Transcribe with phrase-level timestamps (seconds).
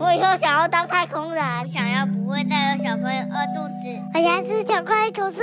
[0.00, 4.00] 我以后想要当太空人，想要不会再有小朋友饿肚子。
[4.14, 5.42] 我想吃巧克力吐司。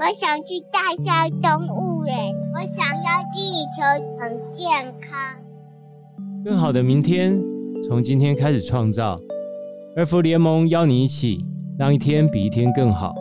[0.00, 2.34] 我想去大象动物园。
[2.52, 3.80] 我想要地球
[4.18, 5.16] 很健康。
[6.44, 7.40] 更好的明天，
[7.86, 9.20] 从今天开始创造。
[9.96, 11.38] 二福联盟邀你一起，
[11.78, 13.14] 让一天比一天更好。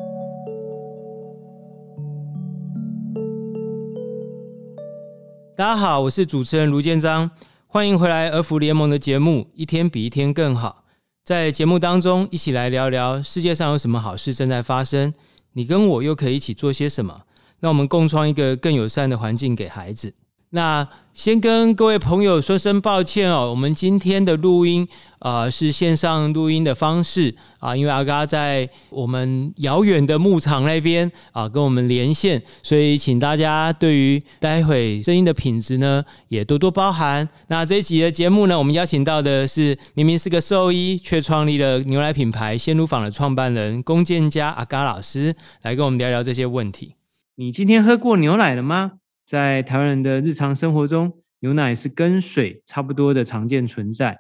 [5.56, 7.30] 大家好，我是主持人卢建彰，
[7.76, 10.86] 欢迎回来儿福联盟的节目《一天比一天更好》。
[11.26, 15.14] 在节目当中，一起来聊聊世界上有什么好事正在发生，
[15.52, 17.24] 你跟我又可以一起做些什么，
[17.60, 20.14] 让我们共创一个更友善的环境给孩子。
[20.56, 24.88] 那先跟各位朋友说声抱歉哦，我们今天的录音
[25.20, 37.28] 啊、是线上录音的方式啊，因为阿嘎在我们遥远的牧场那边啊跟我们连线，所以请大家对于待会声音的品质呢也多多包涵。
[37.48, 46.96] 那这一集的节目呢，我们邀请到的是明明是个兽医，却创立了牛奶品牌鲜乳坊的创办人龚建家阿嘎老师，来跟我们聊聊这些问题。
[47.36, 48.94] 你今天喝过牛奶了吗？
[49.26, 54.20] 在台湾人的日常生活中，牛奶是跟水差不多的常见存在。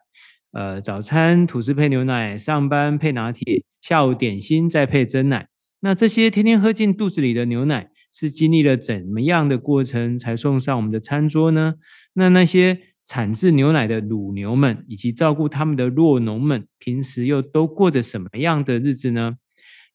[0.52, 5.48] 呃，早餐吐司配牛奶，上班配拿铁，下午点心再配蒸奶。
[5.82, 11.76] 那这些天天喝进肚子里的牛奶，是经历了怎么样的过程才送上我们的餐桌呢？
[12.14, 19.36] 那那些产制牛奶的乳牛们，以及照顾他们的弱农们，平时又都过着什么样的日子呢？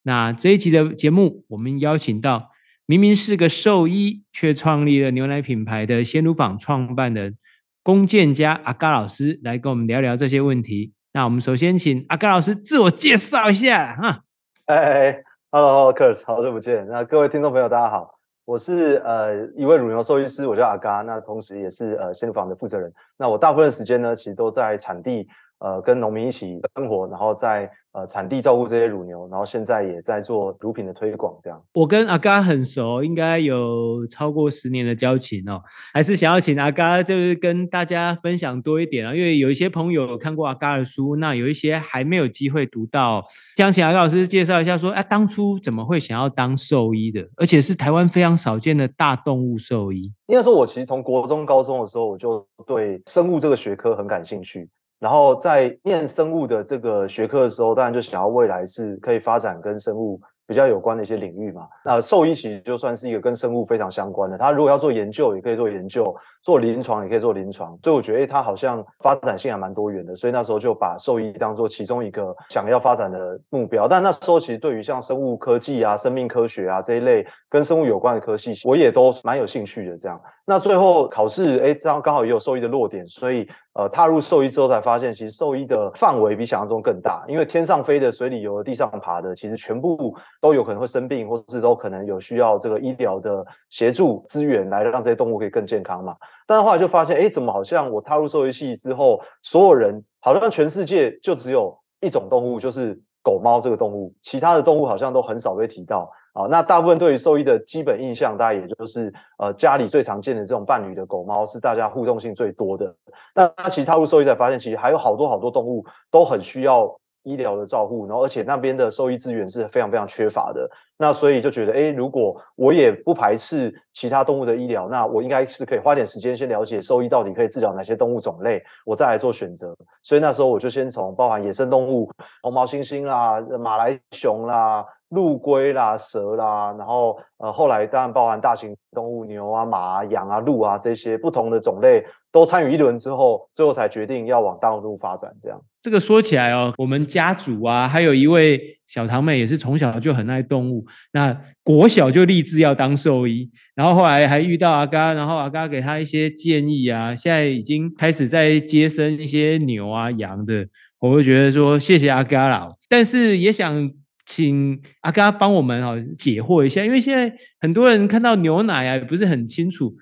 [0.04, 2.49] 那这一集的节目，我们邀请到。
[2.90, 7.36] 明明是个兽医，却创立了牛奶品牌的鲜乳坊创办人
[7.84, 10.92] 龚建家阿嘎老师来跟我们聊聊这些问题。
[11.12, 14.24] 那我们首先请阿嘎老师自我介绍一下哈。
[14.66, 16.84] 哎哎，Hello，Kurt，好久不见。
[16.88, 22.92] 那各位听众朋友，大家好，我是呃一位乳牛兽医师，我叫阿嘎，那同时也是呃鲜乳坊的负责人。
[23.16, 25.28] 那我大部分的时间呢，其实都在产地。
[25.60, 31.62] 呃，跟农民一起生活，然后在呃产地照顾这些乳牛，然后现在也在做乳品的推广，这样。
[31.74, 35.60] 我跟阿嘎很熟，应该有超过十年的交情哦。
[35.92, 43.22] 还是想要请阿嘎，就是跟大家分享多一点啊，因为有一些朋友有看过阿嘎的书，那有一些还没有机会读到，
[43.56, 50.10] 想请阿嘎老师介绍一下说，说啊，当初怎么会想要当兽医的，而且是台湾非常少见的大动物兽医。
[50.28, 54.66] 应该说，我其实从国中、高中的时候，我就对生物这个学科很感兴趣。
[55.00, 61.66] 然后在念生物的这个学科的时候，当然就想要未来是可以发展跟生物比较有关的一些领域嘛。
[61.84, 67.78] 那兽医其实就算是一个跟生物非常相关的，他如果要做研究，也可以做研究；做临床也可以做临床。
[67.82, 70.14] 所以我觉得，诶，他好像发展性还蛮多元的。
[70.14, 73.88] 所以那时候就把兽医当做其中一个想要发展的目标。
[73.88, 79.96] 但那时候其实对于像生物科技啊、生命科学啊这一类跟生物有关的科系，我也都蛮有兴趣的。
[79.96, 83.48] 这样，那最后考试，诶，这样刚好也有兽医的落点，所以。
[83.72, 87.24] 呃，踏入兽医之后才发现，其实兽医的范围比想象中更大。
[87.28, 96.16] 因为天上飞的、水里游的、地上爬的，其实全部都有可能会生病，或是都可能有需要这个医疗的协助资源，来让这些动物可以更健康嘛。
[96.48, 106.10] 但是后来就发现，哎，怎么好像我踏入兽医系之后，所有人好像全世界就只有一种动物，就是狗猫这个动物，其他的动物好像都很少被提到。
[106.32, 112.94] 啊，那大部分对于兽医的基本印象，大概也就是呃家里最常见的这种伴侣的狗猫是大家互动性最多的。
[113.34, 116.88] 那其实踏入兽医才发现，其实还有好多好多动物都很需要
[117.24, 120.70] 医疗的照护，然后而且那边的兽医资源是非常非常缺乏的。
[120.96, 129.74] 那所以就觉得，诶，如果我也不排斥其他动物的医疗，那我应该是可以花点时间先了解兽医到底可以治疗哪些动物种类，我再来做选择。
[130.02, 132.10] 所以那时候我就先从包含野生动物，
[132.42, 134.86] 红毛猩猩啦、马来熊啦。
[135.10, 145.32] 陆龟啦、蛇啦，然后呃，后来当然包含大型动物，牛啊、马啊、羊啊、鹿啊这些不同的种类都参与一轮之后，最后才决定要往大动物发展。
[145.42, 160.68] 这样，这个说起来哦，我们家族啊，还有一位小堂妹也是从小就很爱动物，那国小就立志要当兽医，然后后来还遇到阿嘎，然后阿嘎给他一些建议啊，现在已经开始在接生一些牛啊、羊的，
[161.00, 163.90] 我会觉得说谢谢阿嘎啦，但是也想。
[164.26, 169.92] 请阿嘎帮我们哦解惑一下，因为现在很多人看到牛奶啊，不是很清楚，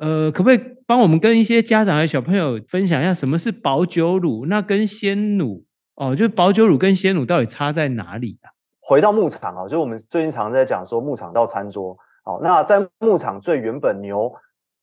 [0.00, 4.46] 呃，可不可以帮我们跟一些家长和小朋友分享一下什么是保久乳？
[4.46, 5.64] 那跟鲜乳
[5.94, 8.50] 哦，就保久乳跟鲜乳到底差在哪里啊？
[8.80, 14.32] 回到牧场啊，就我们最近常在讲说牧场到餐桌，哦，那在牧场最原本牛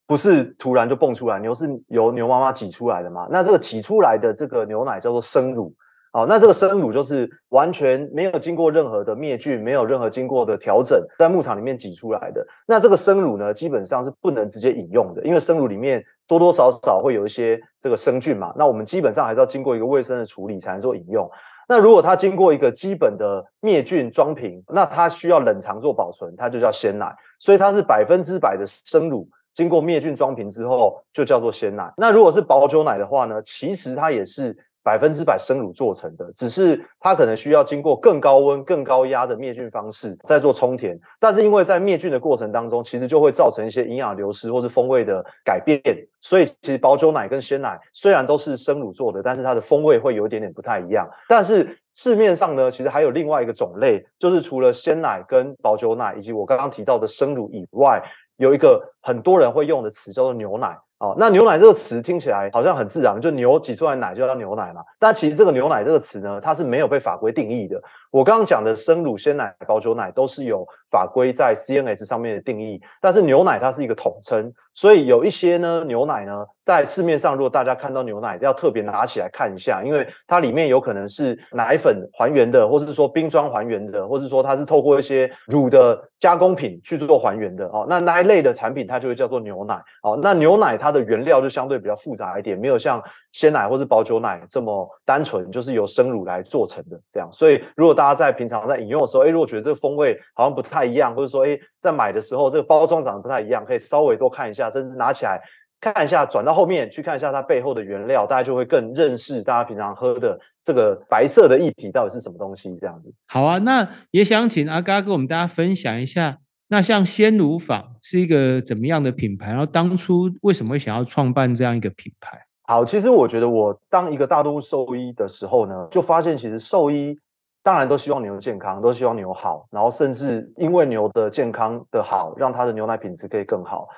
[0.06, 3.26] 不是突然就蹦出来，牛是由牛妈妈挤出来的嘛？
[3.30, 5.74] 那这个挤出来的这个牛奶叫做生乳。
[6.12, 12.46] 好，那这个生乳就是完全没有经过任何的灭菌，没有任何经过的调整，在牧场里面挤出来的。
[12.66, 18.50] 那这个生乳呢，基本上是不能直接饮用的，因为生乳里面多多少少会有一些这个生菌嘛。
[18.56, 21.30] 那我们基本上还是要经过一个卫生的处理才能做饮用。
[21.68, 27.14] 那如果它经过一个基本的灭菌装瓶，那它需要冷藏做保存，它就叫鲜奶。
[27.38, 31.92] 所以它是百分之百的生乳，经过灭菌装瓶之后就叫做鲜奶。
[31.98, 34.56] 那如果是保久奶的话呢，其实它也是。
[34.86, 40.96] 百分之百生乳做成的，只是它可能需要经过更高温、更高压的灭菌方式再做充填。
[41.18, 45.82] 但是因为在灭菌的过程当中，其实就会造成一些营养流失或是风味的改变。
[46.20, 51.10] 所以其实保酒奶跟鲜奶虽然都是生乳做的，但是它的风味会有一点点不太一样。
[51.28, 58.00] 但是市面上呢，其实还有另外一个种类，就是除了鲜奶跟保酒奶以及我刚刚提到的生乳以外，
[58.36, 60.78] 有一个很多人会用的词叫做牛奶。
[60.98, 64.80] 哦，那牛奶这个词听起来好像很自然，就牛挤出来奶就叫牛奶嘛。
[64.98, 67.78] 但其实这个牛奶这个词呢，它是没有被法规定义的。
[68.10, 87.84] 我刚刚讲的生乳、鲜奶、保久奶都是有法规在 CNS 上面的定义，但是牛奶它是一个统称，所以有一些呢牛奶呢，在市面上如果大家看到牛奶，要特别拿起来看一下，因为它里面有可能是奶粉还原的，或者是说冰装还原的，或是说它是透过一些乳的加工品去做还原的哦。
[87.88, 90.18] 那那一类的产品它就会叫做牛奶哦。
[90.22, 97.28] 那牛奶它的原料就相对比较复杂一点，没有像鲜奶或是保久奶这么单纯，就是由生乳来做成的这样。
[97.32, 105.40] 所以如果大大家在平常在饮用的时候，哎，如果觉得这个风味好像不太一样，或者说，哎，在买的时候这个包装长得不太一样，可以稍微多看一下，甚至拿起来
[105.80, 112.76] 看一下，转到后面去看一下它背后的原料，大家就会更认识大家平常喝的这个白色的液体到底是什么东西。
[112.80, 113.12] 这样子。
[113.26, 116.38] 好啊，那也想请阿嘎跟我们大家分享一下，
[116.68, 119.50] 那像鲜乳坊是一个怎么样的品牌？
[119.50, 122.38] 然后当初为什么会想要创办这样一个品牌？
[122.68, 127.18] 好，其实我觉得我当一个大动物兽医的时候呢，就发现其实兽医。
[127.66, 133.88] 当然都希望牛健康，都希望牛好，然后甚至因为牛的健康的好，让它的牛奶品质可以更好。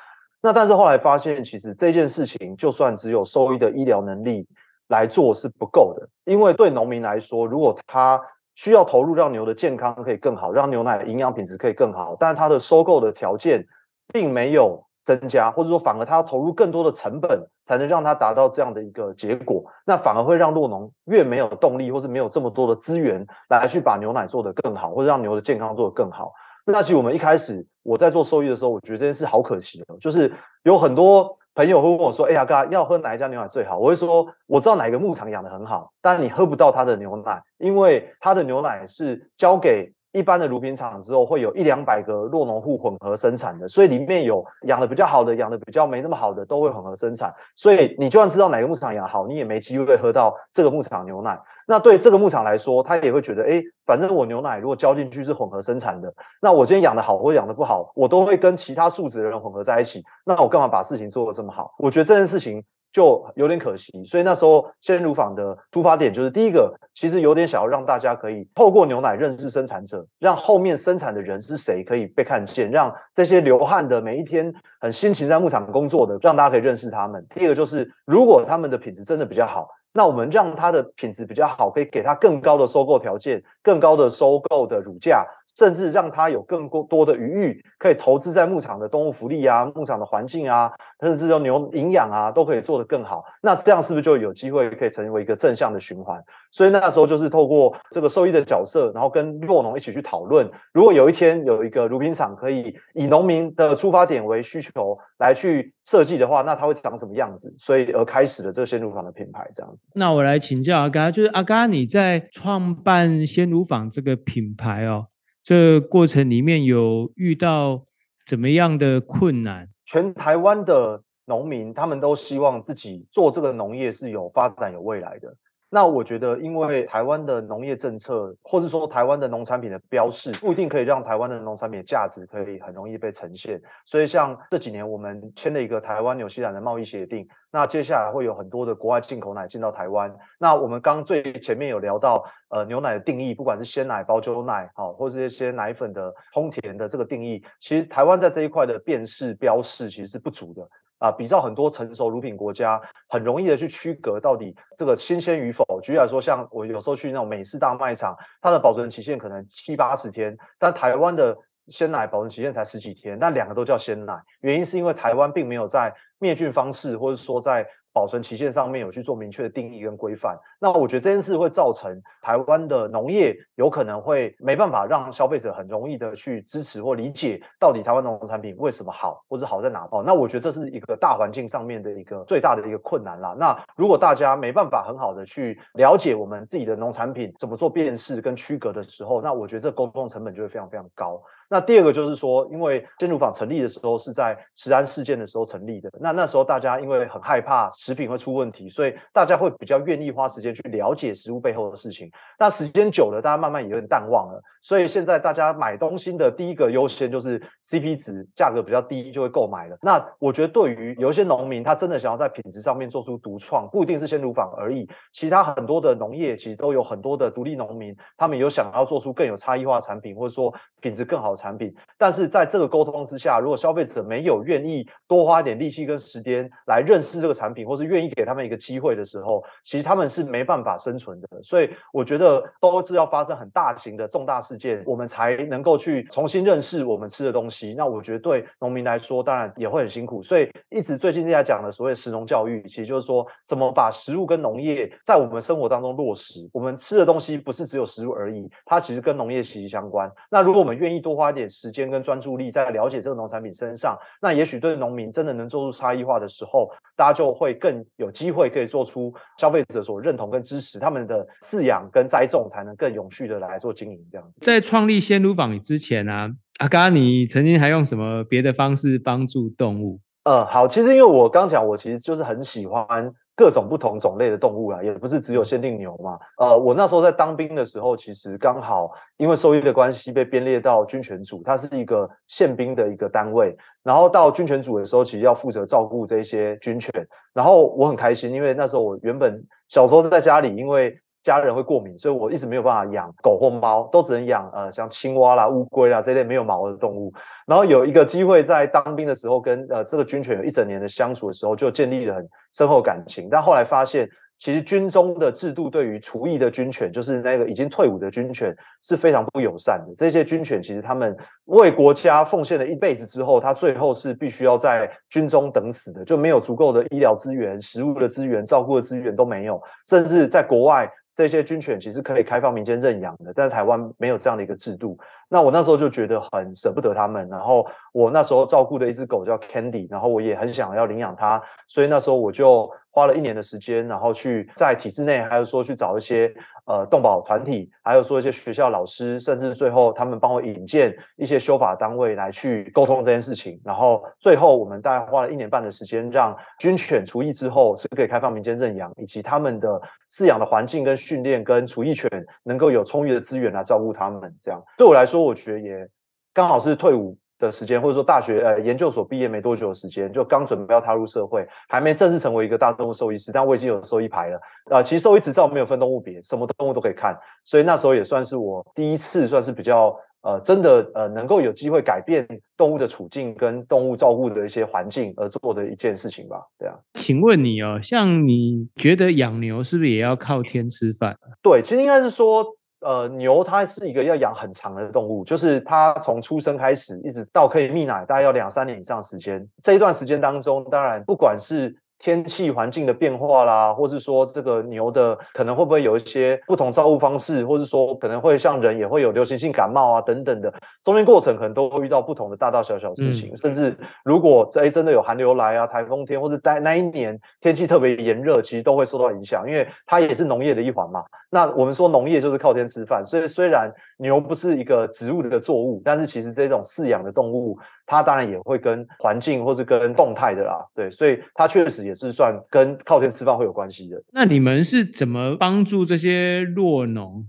[0.40, 4.48] 那但是后来发现，其实这件事情就算只有兽医的医疗能力
[4.88, 8.18] 来做是不够的，因为对农民来说，如果他
[8.54, 13.66] 需要投入让牛的健康可以更好，让牛奶营养品质可以更好，但是他的收购的条件
[14.14, 14.87] 并没有。
[15.16, 26.30] 增加，或者说反而他要投入更多的成本，才能让他达到这样的一个结果，那反而会让酪农越没有动力，或是没有这么多的资源来去把牛奶做得更好，或者让牛的健康做得更好。
[26.66, 30.30] 那其实我们一开始我在做收益的时候，我觉得这件事好可惜哦，就是
[30.64, 47.32] 有很多朋友会问我说：“哎呀哥，要喝哪一家牛奶最好？”我会说：“我知道哪一个牧场养得很好，但你喝不到他的牛奶，因为他的牛奶是交给。”一般的乳品厂之后会有一两百个弱农户混合生产的，所以里面有养的比较好的，养的比较没那么好的，都会混合生产。
[47.54, 51.38] 所以你就算知道哪个牧场养好，你也没机会喝到这个牧场牛奶。
[51.66, 56.10] 那对这个牧场来说，他也会觉得，哎，反正我牛奶如果交进去是混合生产的，
[56.40, 60.02] 那我今天养的好或养的不好，我都会跟其他素质的人混合在一起。
[60.24, 61.74] 那我干嘛把事情做得这么好？
[61.78, 62.64] 我觉得这件事情。
[62.92, 77.24] 就有点可惜，所以那时候鲜乳坊的出发点就是第一个，其实有点想要让大家可以透过牛奶认识生产者，让后面生产的人是谁可以被看见，让这些流汗的每一天很辛勤在牧场工作的，让大家可以认识他们。
[77.34, 79.68] 第二个就是，如果他们的品质真的比较好。
[79.90, 85.26] 那我们让它的品质比较好，可以给它更高的收购条件，更高的收购的乳价，
[85.56, 93.24] 甚至让它有更多多的余裕，可以投资在牧场的动物福利啊、牧场的环境啊，甚至说牛营养啊，都可以做得更好。
[93.42, 96.22] 那这样是不是就有机会可以成为一个正向的循环？
[96.50, 107.54] 所以那时候就是透过这个兽医的角色，然后跟酪农一起去讨论，如果有一天有一个乳品厂可以以农民的出发点为需求来去设计的话，那它会长什么样子？
[107.58, 109.86] 所以而开始了这个鲜乳坊的品牌这样子。
[109.94, 115.06] 那我来请教阿嘎，就是阿嘎你在创办鲜乳坊这个品牌哦，
[115.48, 117.86] 这过程里面有遇到
[118.26, 119.70] 怎么样的困难？
[119.86, 125.34] 全台湾的农民他们都希望自己做这个农业是有发展、有未来的。
[125.70, 133.60] 那我觉得，因为台湾的农业政策，或是说台湾的农产品的标示，不一定可以让台湾的农产品的价值可以很容易被呈现。
[133.84, 140.10] 所以，像这几年我们签了一个台湾纽西兰的贸易协定，那接下来会有很多的国外进口奶进到台湾。
[140.38, 150.66] 那我们刚最前面有聊到，呃，牛奶的定义，不管是鲜奶、保久奶，好，或是一些奶粉的烘甜的这个定义，其实台湾在这一块的辨识标示其实是不足的。
[150.98, 155.64] 啊，比照很多成熟乳品国家，很容易的去区隔到底这个新鲜与否。
[155.80, 161.36] 举例来说，像我有时候去那种美式大卖场，它的保存期限可能七八十天，但台湾的
[161.68, 167.66] 鲜奶保存期限才十几天，但两个都叫鲜奶，原因是因为台湾并没有在灭菌方式，或者说在
[167.98, 170.38] 保存期限上面有去做明确的定义跟规范。
[170.60, 180.00] 那我觉得这件事会造成台湾的农业有可能会没办法让消费者很容易的去支持或理解到底台湾农产品为什么好，或者好在哪哦。
[180.06, 183.34] 那我觉得这是一个大环境上面的一个最大的一个困难啦。
[183.36, 191.20] 那如果大家没办法很好的去了解我们自己的农产品怎么做辨识跟区隔的时候，那我觉得这沟通成本就会非常非常高。
[191.48, 202.10] 那第二个就是说，因为鲜乳坊成立的时候是在食安事件的时候成立的，那那时候大家因为很害怕食品会出问题，所以大家会比较愿意花时间去了解食物背后的事情。
[202.38, 209.76] 那时间久了，大家慢慢也有点淡忘了，所以现在大家买东西的第一个优先就是 CP 值，价格比较低就会购买了。
[209.80, 221.72] 那我觉得对于有一些农民，他真的想要在品质上面做出独创，不一定是鲜乳坊而已，其他很多的农业其实都有很多的独立农民，他们有想要做出更有差异化产品，或者说品质更好产品。
[221.96, 231.28] 但是在这个沟通之下，如果消费者没有愿意多花点力气跟时间来认识这个产品，或是愿意给他们一个机会的时候，其实他们是没办法生存的。
[231.42, 237.74] 所以我觉得都是要发生很大型的重大事件，我们才能够去重新认识我们吃的东西。
[237.76, 240.22] 那我觉得对农民来说，当然也会很辛苦。
[240.22, 246.48] 所以一直最近在讲的所谓食农教育，其实就是说怎么把食物跟农业在我们生活当中落实。
[246.52, 250.10] 我们吃的东西不是只有食物而已，它其实跟农业息息相关。
[250.30, 264.40] 那如果我们愿意多花一点时，时间跟专注力在了解这个农产品身上，那也许对农民真的能做出差异化的时候，大家就会更有机会可以做出消费者所认同跟支持他们的饲养跟栽种，才能更永续的来做经营这样子。
[264.40, 266.30] 在创立鲜乳坊之前呢、啊，
[266.60, 270.00] 阿嘎，你曾经还用什么别的方式帮助动物？
[270.24, 273.12] 呃，好，其实因为我刚讲，我其实就是很喜欢。
[273.38, 276.18] 各种不同种类的动物啊，也不是只有限定牛嘛。
[276.38, 283.56] 呃，我那时候在当兵的时候，其实刚好因为兽医的关系被编列到军犬组，它是一个宪兵的一个单位。
[283.84, 286.92] 然后到军犬组的时候，其实要负责照顾这些军犬。
[287.32, 290.98] 然后我很开心，因为那时候我原本小时候在家里，因为
[291.36, 297.12] 家人会过敏，所以我一直没有办法养狗或猫，都只能养呃像青蛙啦、乌龟啦这类没有毛的动物。
[297.46, 303.28] 然后有一个机会在当兵的时候跟呃这个军犬有一整年的相处的时候，就建立了很深厚感情。
[303.30, 304.08] 但后来发现，
[304.38, 309.92] 其实军中的制度对于除役的军犬，就是那个已经退伍的军犬是非常不友善的。
[309.96, 311.16] 这些军犬其实他们
[311.46, 320.88] 为国家奉献了一辈子之后，他最后是必须要在军中等死的，就没有足够的医疗资源、食物的资源、照顾的资源都没有，甚至在国外。
[321.18, 324.96] 这些军犬其实可以开放民间认养的，但是台湾没有这样的一个制度。
[325.28, 336.32] 那我那时候就觉得很舍不得他们，然后我那时候照顾的一只狗叫 Candy，然后我也很想要领养它，所以那时候我就花了一年的时间，然后去在体制内，还有说去找一些。
[336.68, 343.58] 呃，动保团体，还有说一些学校老师，甚至最后他们帮我引荐一些修法单位来去沟通这件事情。
[343.64, 349.80] 然后最后我们大概花了一年半的时间，让军犬除役之后是可以开放民间认养，以及他们的
[350.10, 352.06] 饲养的环境跟训练跟除役犬
[352.42, 354.30] 能够有充裕的资源来照顾他们。
[354.38, 355.88] 这样对我来说，我觉得也
[356.32, 364.40] 刚好是退伍的时间，或者说大学呃研究所毕业没多久的时间，就刚准备要踏入社会，还没正式成为一个大动物兽医师，但我已经有兽医牌了。
[364.70, 376.44] 呃，其实兽医执照没有分动物别，什么动物都可以看，所以那时候也算是我第一次算是比较呃真的呃能够有机会改变动物的处境跟动物照顾的一些环境而做的一件事情吧。
[376.58, 381.16] 这样，请问你哦，像你觉得养牛是不是也要靠天吃饭？
[381.40, 382.44] 对，其实应该是说。
[382.80, 389.44] 呃，牛它是一个要养很长的动物，就是它从出生开始一直到可以泌奶，大概要两三年以上时间。
[389.62, 400.52] 这一段时间当中，当然不管是天气环境的变化啦，或是说这个牛的可能会不会有一些不同照顾方式，或是说可能会像人也会有流行性感冒啊等等的，
[400.84, 411.02] 中间过程可能都会遇到不同的大大小小事情，嗯、甚至如果这真的有寒流来啊、台风天，或者在那一年天气特别炎热，其实都会受到影响，因为它也是农业的一环嘛。
[411.30, 424.00] 那我们说农业就是靠天吃饭，所以虽然牛不是一个植物的作物，但是其实这种饲养的动物，它当然也会跟环境或是跟动态的啦，对，所以它确实也是算跟靠天吃饭会有关系的。
[424.12, 427.24] 那你们是怎么帮助这些弱农，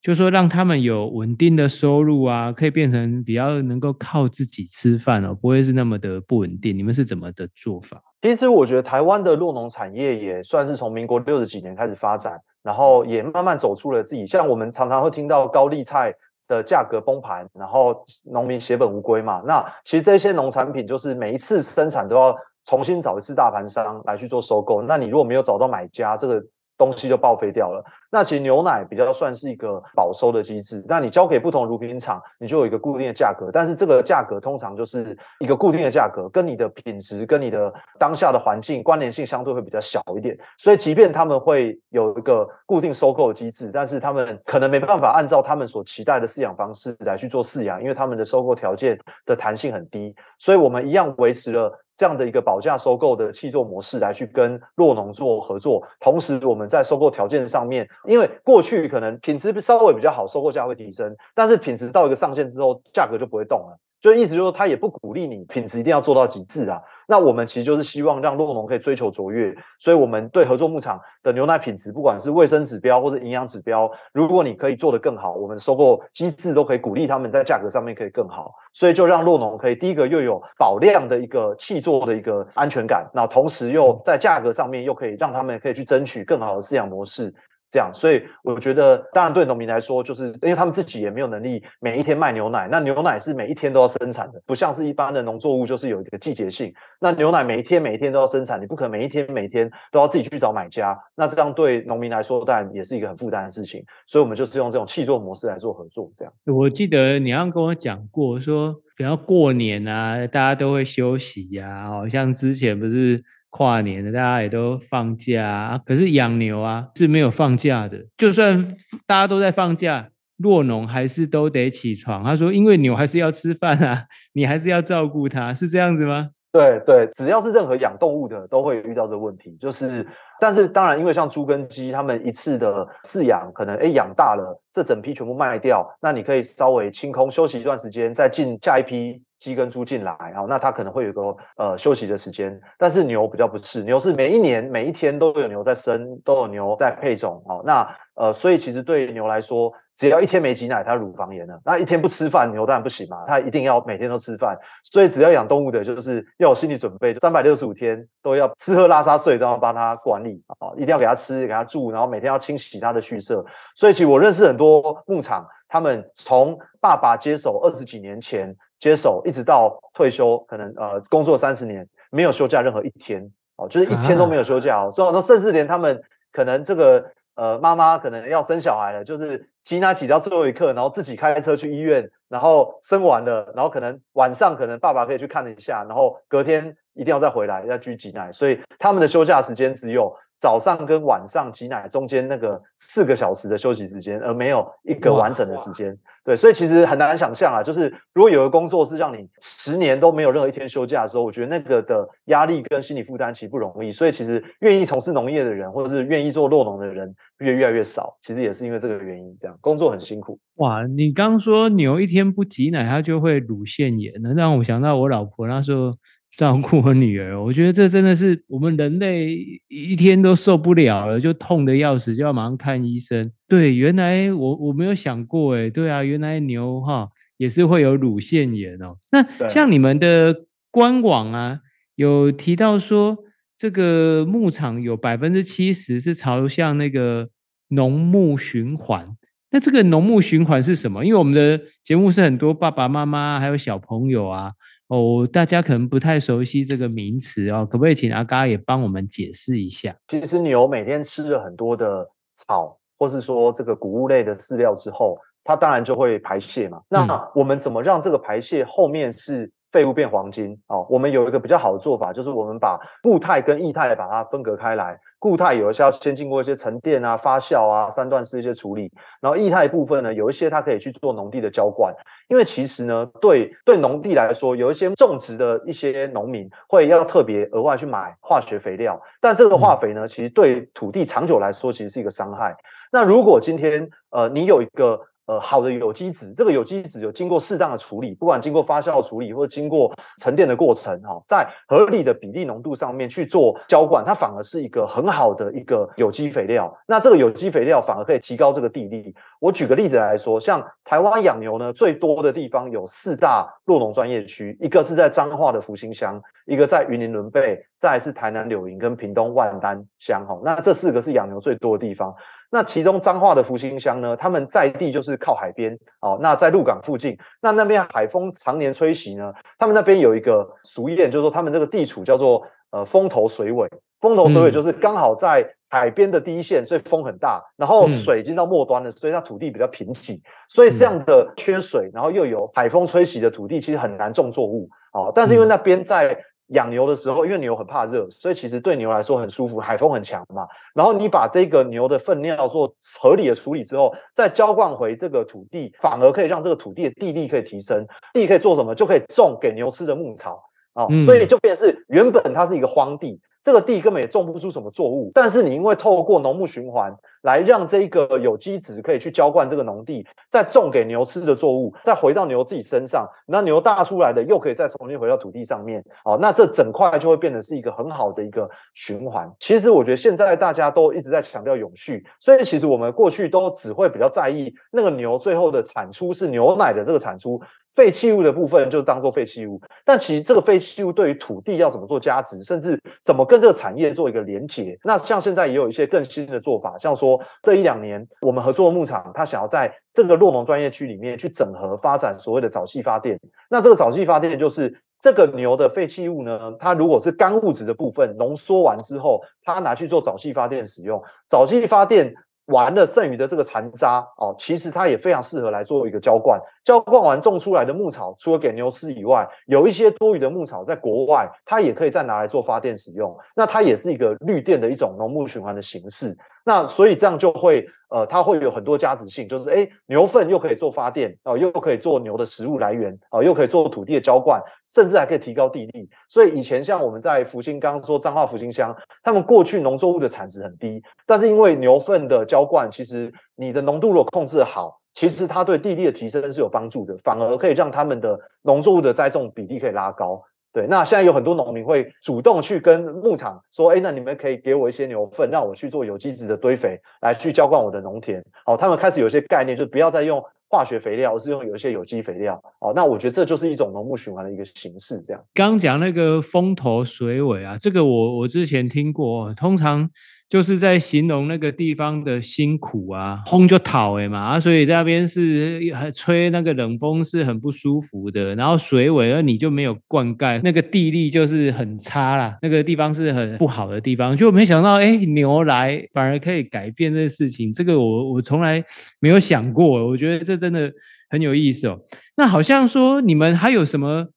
[0.00, 6.76] 就是说让他们有稳定的收入啊，可以变成比较能够靠自己吃饭哦，不会是那么的不稳定？
[6.76, 8.00] 你们是怎么的做法？
[8.22, 12.38] 其实我觉得台湾的弱农产业也算是从民国六十几年开始发展。
[12.64, 16.12] 然后也慢慢走出了自己，像我们常常会听到高丽菜
[16.48, 19.42] 的价格崩盘，然后农民血本无归嘛。
[19.44, 24.80] 那其实这些农产品就是每一次生产都要重新找一次大盘商来去做收购。
[24.80, 26.42] 那你如果没有找到买家，这个
[26.76, 27.84] 东西就报废掉了。
[28.10, 40.38] 那其实牛奶比较算是一个保收的机制，那你交给不同乳品厂，你就有一个固定的价格，但是这个价格通常就是一个固定的价格，跟你的品质、跟你的当下的环境关联性相对会比较小一点。
[40.58, 50.14] 所以，即便他们会有一个固定收购机制，但是他们可能没办法按照他们所期待的饲养方式来去做饲养，因为他们的收购条件的弹性很低。
[50.38, 51.80] 所以我们一样维持了。
[51.96, 63.78] 这样的一个保价收购的契作模式来去跟洛农做合作，同时我们在收购条件上面，因为过去可能品质稍微比较好，收购价会提升，但是品质到一个上限之后，价格就不会动了。
[64.04, 66.78] 就意思就是说，他也不鼓励你品质一定要做到极致啊。
[67.08, 78.52] 那我们其实就是希望让洛农可以追求卓越，所以我们对合作牧场的牛奶品质，不管是卫生指标或者营养指标，如果你可以做得更好，我们收购机制都可以鼓励他们在价格上面可以更好。
[78.74, 87.34] 所以就让洛农可以第一个又有保量的一个气作的一个安全感，那同时又在价格上面又可以让他们可以去争取更好的饲养模式。
[87.74, 92.68] 这样，所以我觉得，当然对农民来说，就是因为他们自己也没有能力每一天卖牛奶。
[92.70, 96.72] 那牛奶是每一天都要生产的，不像是一般的农作物，就是有一个季节性。
[97.00, 100.96] 那牛奶每一天每一天都要生产，你不可能每一天每一天都要自己去找买家。
[101.16, 103.84] 那这样对农民来说，当然也是一个很负担的事情。
[104.06, 106.08] 所以我们就是用这种契作模式来做合作。
[106.16, 113.20] 这样，我记得你刚刚跟我讲过，说比方过年啊，大家都会休息呀，好像之前不是。
[113.56, 118.04] 跨年的大家也都放假，可是养牛啊是没有放假的。
[118.16, 118.74] 就算
[119.06, 120.08] 大家都在放假，
[120.38, 122.24] 若农还是都得起床。
[122.24, 126.30] 他说，因为牛还是要吃饭啊， 你还是要照顾它，是这样子吗？
[126.52, 129.56] 对对，只要是任何养动物的，都会遇到这个问题。
[129.60, 130.04] 就是，
[130.40, 139.22] 但是当然，因为像猪跟鸡，他们一次的饲养可能哎养大了，这整批全部卖掉，那你可以稍微清空休息一段时间，再进下一批。
[139.40, 163.44] 鸡跟猪进来，好，那它可能会有个呃休息的时间，但是牛比较不是，牛是每一年每一天都有牛在生，都有牛在配种，哦，那呃，所以其实对牛来说，只要一天没挤奶，它乳房炎了，那一天不吃饭，牛当然不行嘛，它一定要每天都吃饭，所以只要养动物的，就是要有心理准备，三百六十五天都要吃喝拉撒睡都要帮它管理啊，一定要给它吃，给它住，然后每天要清洗它的畜舍，
[163.76, 168.56] 所以其实我认识很多牧场，他们从爸爸接手二十几年前。
[168.76, 174.92] 接手一直到退休，可能呃工作三十年没有休假任何一天哦，就是一天都没有休假哦。
[174.92, 177.02] 所以说甚至连他们可能这个
[177.34, 190.14] 呃妈妈可能要生小孩了，就是挤奶挤到最后一刻，然后自己开车去医院，然后生完了，然后可能晚上可能爸爸可以去看一下，然后隔天一定要再回来再去挤奶，所以他们的休假时间只有。
[190.44, 195.96] 早上跟晚上挤奶中间那个四个小时的休息时间，而没有一个完整的时间。
[196.22, 203.90] 对，所以其实很难想象啊，就是如果有个工作是让你十年都没有任何一天休假的时候，我觉得那个的压力跟心理负担其实不容易。
[203.90, 209.34] 所以其实愿意从事农业的人，或者是愿意做落农的人越越来越少，其实也是因为这个原因。
[209.40, 210.38] 这样工作很辛苦。
[210.56, 215.90] 哇，你刚说牛一天不挤奶，它就会乳腺炎，那让我想到我老婆那时候。
[216.36, 219.36] 照顾我女儿，我觉得这真的是我们人类
[219.68, 223.30] 一天都受不了了，就痛得要死，就要马上看医生。
[223.46, 228.96] 对，原来我我没有想过，诶，对啊，原来牛哈也是会有乳腺炎哦。
[229.12, 231.60] 那像你们的官网啊，
[231.94, 233.18] 有提到说
[233.56, 237.28] 这个牧场有百分之七十是朝向那个
[237.68, 239.16] 农牧循环。
[239.52, 241.04] 那这个农牧循环是什么？
[241.04, 244.50] 因为我们的节目是很多爸爸妈妈还有小朋友啊。
[244.94, 249.92] 哦，大家可能不太熟悉这个名词哦，可不可以请阿嘎也帮我们解释一下？
[250.06, 256.80] 其实牛每天吃了很多的草，或是说这个谷物类的饲料之后，它当然就会排泄嘛。
[256.88, 260.56] 那我们怎么让这个排泄后面是废物变黄金？
[260.68, 264.96] 哦，我们有一个比较好的做法，就是我们把固态跟液态把它分隔开来。
[265.24, 271.94] 固态有一些要先经过一些沉淀啊、发酵啊、三段式一些处理，然后液态部分呢，有一些它可以去做农地的浇灌。
[272.28, 282.54] 因为其实呢，对对农地来说，有一些种植的一些农民会要特别额外去买化学肥料，但这个化肥呢，其实对土地长久来说，其实是一个伤害。
[282.92, 296.70] 那如果今天呃，你有一个呃，好的有机质，这个有机质有经过适当的处理，不管经过发酵处理或者经过沉淀的过程，哈，在合理的比例浓度上面去做浇灌，它反而是一个很好的一个有机肥料。
[296.86, 299.14] 那这个有机肥料反而可以提高这个地力。
[299.40, 312.14] 我举个例子来说，像台湾养牛呢，最多的地方有四大酪农专业区，一个是在彰化的福兴乡，一个在云林仑背，再来是台南柳营跟屏东万丹乡，哈，那这四个是养牛最多的地方。
[312.54, 316.16] 那其中彰化的福兴乡呢，他们在地就是靠海边哦。
[316.22, 322.40] 那在鹿港附近，那那边海风常年吹袭呢，他们那边有一个俗谚，就是说他们这个地处叫做
[322.70, 323.68] 呃风头水尾。
[323.98, 334.68] 风头水尾就是刚好在海边的第一线，所以风很大，然后水已经到末端了，所以它土地比较贫瘠，所以这样的缺水，然后又有海风吹袭的土地，其实很难种作物。
[334.92, 336.16] 哦，但是因为那边在
[336.48, 340.46] 养牛的时候，因为牛很怕热，所以其实对牛来说很舒服，海风很强嘛。
[340.74, 347.86] 然后你把这个牛的粪尿做合理的处理之后，再浇灌回这个土地，反而可以让这个土地的地力可以提升。
[348.12, 348.74] 地可以做什么？
[348.74, 350.42] 就可以种给牛吃的牧草
[350.74, 350.84] 啊。
[350.84, 353.20] 哦嗯、所以就变成是原本它是一个荒地。
[353.44, 369.30] 这个地根本也种不出什么作物，但是你因为透过农牧循环来让这个有机质可以去浇灌这个农地，再种给牛吃的作物，再回到牛自己身上，那牛大出来的又可以再重新回到土地上面，哦，那这整块就会变得是一个很好的一个循环。
[369.38, 377.38] 其实我觉得现在大家都一直在强调永续，所以其实我们过去都只会比较在意那个牛最后的产出是牛奶的这个产出。
[377.74, 393.18] 废弃物的部分就当做废弃物，但其实这个废弃物对于土地要怎么做加值，甚至怎么跟这个产业做一个连结，那像现在也有一些更新的做法，像说这一两年我们合作的牧场，他想要在这个洛农专业区里面去整合发展所谓的沼气发电，
[393.50, 402.14] 那这个沼气发电就是这个牛的废弃物呢，它如果是干物质的部分浓缩完之后，它拿去做沼气发电使用，沼气发电。
[402.46, 406.40] 完了，剩余的这个残渣哦，其实它也非常适合来做一个浇灌。
[406.62, 413.16] 浇灌完种出来的牧草，除了给牛吃以外，有一些多余的牧草在国外，它也可以再拿来做发电使用。
[413.34, 416.16] 那它也是一个绿电的一种农牧循环的形式。
[416.44, 425.88] 那所以这样就会，呃，它会有很多价值性，就是诶，牛粪又可以做发电哦、呃，又可以做牛的食物来源哦、呃，又可以做土地的浇灌，甚至还可以提高地力。
[426.08, 440.22] 所以以前像我们在福星，刚刚说彰化福星乡，他们过去农作物的产值很低，但是因为牛粪的浇灌，其实你的浓度如果控制好，其实它对地力的提升是有帮助的，反而可以让他们的农作物的栽种比例可以拉高。
[440.54, 448.24] 对，那现在有很多农民会主动去跟牧场说，哎，那你们可以给我一些牛粪，让我去做有机质的堆肥，来去浇灌我的农田。
[448.46, 452.40] 哦，他们开始有些概念，就不要再用化学肥料，而是用有一些有机肥料。
[452.60, 455.00] 哦，那我觉得这就是一种农牧循环的一个形式。
[455.00, 459.90] 这样，刚讲那个风头水尾啊，这个我我之前听过，通常。
[460.34, 465.60] 就是在形容那个地方的辛苦啊，风就讨诶嘛，啊，所以在那边是
[465.94, 468.34] 吹那个冷风是很不舒服的。
[468.34, 474.16] 然后水尾，而你就没有灌溉，那个地力就是很差啦，那个地方是很不好的地方。
[474.16, 478.60] 就没想到，哎，牛来反而可以改变这个事情，这个我我从来
[478.98, 480.68] 没有想过，我觉得这真的
[481.08, 481.78] 很有意思哦。
[482.16, 484.08] 那好像说你们还有什么？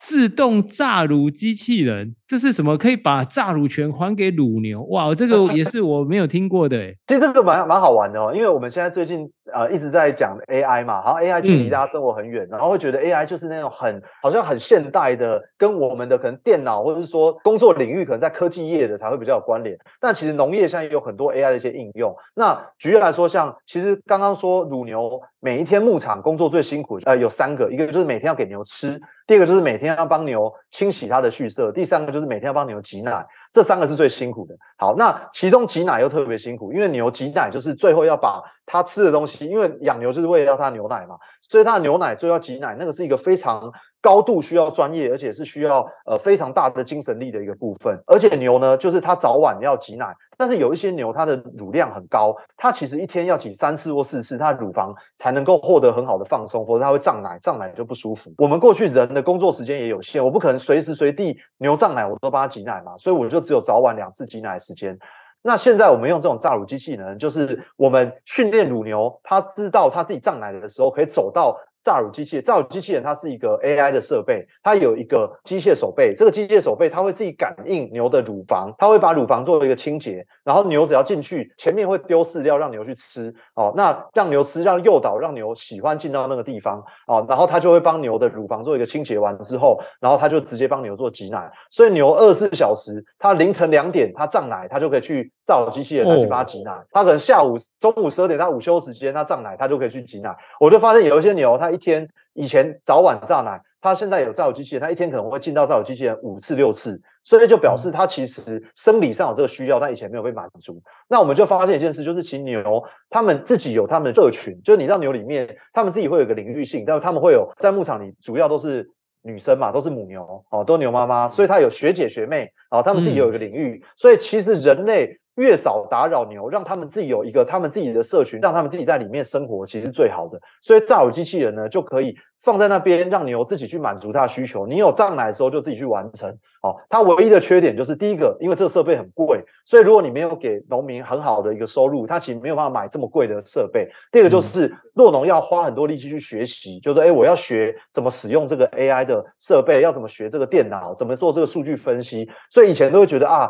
[0.00, 2.78] 自动榨乳机器人，这是什么？
[2.78, 4.82] 可以把榨乳权还给乳牛？
[4.84, 6.96] 哇，这个 也是我没有听过的诶。
[7.06, 19.76] 其实这个蛮蛮好玩的哦，因为我们现在最近呃一直在讲 AI 嘛，好像 AI 距离大家生活很远，嗯、然后会觉得 AI 就是那种很好像很现代的，跟我们的可能电脑或者是说工作领域可能在科技业的才会比较有关联。
[20.00, 22.16] 但其实农业现在也有很多 AI 的一些应用。
[22.34, 28.98] 那举例来说，像其实刚刚说乳牛每一天牧场工作最辛苦，呃，有三个，一个就是每天要给牛吃。
[29.30, 34.56] 第二个就是每天要帮牛清洗它的畜舍，第三个就是每天要帮牛挤奶，这三个是最辛苦的。
[34.76, 47.98] 好，那其中挤奶又特别辛苦，因为牛挤奶就是最后要把它吃的东西，因为养牛就是为了要它牛奶嘛，所以它的牛奶最后要挤奶，那个是一个非常高度需要专业，而且是需要呃非常大的精神力的一个部分。
[48.06, 50.14] 而且牛呢，就是它早晚要挤奶。
[50.36, 58.32] 但是有一些牛，它的乳量很高，它其实一天要挤三次或四次，它的乳房才能够获得很好的放松，否则它会胀奶，胀奶就不舒服。
[58.38, 64.98] 我们过去人的工作时间也有限，我不可能随时随地牛胀奶我都帮它挤奶嘛，所以我就只有早晚两次挤奶的时间。
[65.42, 71.54] 那现在我们用这种榨乳机器人，就是我们训练乳牛，它知道它自己胀奶的时候可以走到。
[71.82, 101.72] 榨乳机器，榨乳机器人它是一个 AI 的设备，它有一个机械手背，这个机械手背它会自己感应牛的乳房，它会把乳房做一个清洁，然后牛只要进去，前面会丢饲料让牛去吃，哦，那让牛吃，让诱导让牛喜欢进到那个地方，哦，然后它就会帮牛的乳房做一个清洁完之后，然后它就直接帮牛做挤奶，所以牛二十四小时，它凌晨两点它胀奶，它就可以去榨乳机器人来去帮他挤奶，他可能下午中午十二点他午休时间他胀奶，他就可以去挤奶，我就发现有一些牛它。
[101.72, 110.80] 一天以前早晚胀奶，他现在有榨乳机器人，他一天可能会进到榨乳机器人五次六次，所以就表示他其实生理上有这个需要，但以前没有被满足。
[111.08, 118.88] 那我们就发现一件事，就是其实牛他们自己有他们的社群，就是你到牛里面，他们自己会有个领域性，但是他们会有在牧场里主要都是
[119.22, 130.40] 女生嘛，都是母牛哦，都牛妈妈，所以他有学姐学妹啊，他们自己有一个领域，所以其实人类越少打扰牛，让他们自己有一个他们自己的社群，让他们自己在里面生活，其实是最好的。
[130.60, 134.66] 所以造乳机器人呢，就可以放在那边，让牛自己去满足它的需求。
[134.66, 136.30] 你有胀奶的时候，就自己去完成。
[136.62, 143.88] 哦，它唯一的缺点就是第一个，因为这个设备很贵，所以如果你没有给农民很好的一个收入，他其实没有办法买这么贵的设备。
[144.12, 152.28] 第二个就是酪农要花很多力气去学习，就是诶，我要学怎么使用这个 AI 的设备，要怎么学这个电脑，怎么做这个数据分析。
[152.50, 153.48] 所以以前都会觉得啊，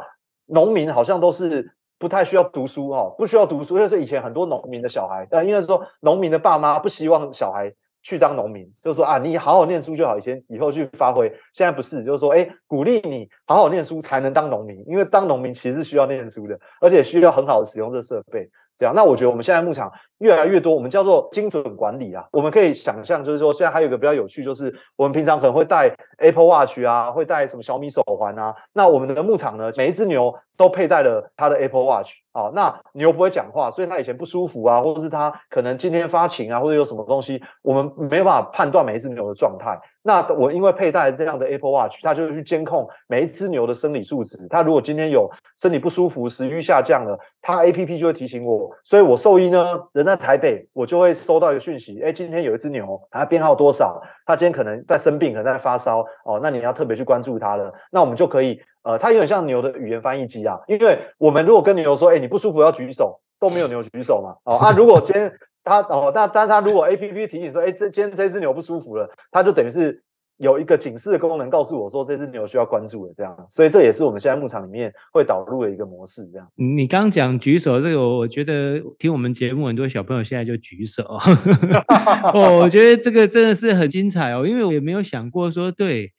[0.50, 1.72] 农民好像都是。
[2.00, 7.70] 不太需要读书哦，不需要读书，因为是以前很多农民的小孩，呃，因为说农民的爸妈不希望小孩
[8.02, 11.30] 去当农民，就是说啊，你好好念书就好，以前以后去发挥。
[11.52, 18.48] 现在不是，就是说，哎，鼓励你好好念书才能当农民，因为当农民其实是需要念书的，而且需要很好的使用这设备。
[18.80, 22.24] 这样，那我觉得我们现在牧场越来越多，我们叫做精准管理啊。
[22.32, 28.54] 我们可以想象，就是说现在还有一个比较有趣，就是我们平常可能会戴 Apple Watch 啊，会戴什么小米手环啊。
[28.72, 32.50] 那我们的牧场呢，每一只牛都佩戴了它的 Apple Watch 啊。
[32.54, 39.78] 那牛不会讲话，所以它以前不舒服啊，或者是它可能今天发情啊，或者有什么东西，我们没有办法判断每一只牛的状态。
[40.02, 44.38] 那我因为佩戴这样的 Apple Watch，它就去监控每一只牛的生理数值。
[44.48, 48.70] 它如果今天有身体不舒服、食欲下降了，它 APP 就会提醒我。
[48.82, 54.00] 所以我兽医呢，人在台北，我就会收到一个讯息：哎，今天有一只牛，它编号多少？
[54.24, 56.40] 它今天可能在生病，可能在发烧哦。
[56.42, 57.70] 那你要特别去关注它了。
[57.92, 60.58] 那我们就可以，呃，它有点像牛的语言翻译机啊。
[60.66, 64.36] 因为我们如果跟牛说：哎，你不舒服要举手，都没有牛举手嘛。
[64.44, 65.30] 哦啊，如果今天。
[65.62, 70.02] 他哦，但但他如果 A P P 提醒说，哎，这今天这只牛不舒服了，他就等于是
[70.38, 76.48] 有一个警示的功能，告诉我说这只牛需要关注的这样，所以这也是我们现在牧场里面会导入的一个模式这样。
[76.56, 81.02] 你刚讲举手这个，我觉得听我们节目很多小朋友现在就举手，
[82.34, 86.12] 哦，我觉得这个真的是很精彩哦，因为我也没有想过说对。